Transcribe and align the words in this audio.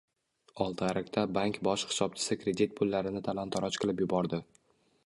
Oltiariqda 0.63 1.25
bank 1.39 1.59
bosh 1.67 1.85
hisobchisi 1.91 2.39
kredit 2.45 2.75
pullarini 2.81 3.23
talon-toroj 3.31 3.83
qilib 3.87 4.05
yubordi 4.07 4.43